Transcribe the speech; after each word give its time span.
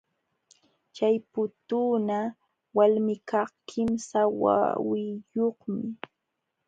Chay 0.95 1.15
putuuna 1.33 2.19
walmikaq 2.77 3.51
kimsa 3.69 4.19
wawiyuqmi. 4.43 5.81